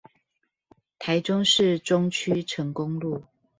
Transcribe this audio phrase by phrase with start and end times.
[0.97, 3.25] 台中市中區成功路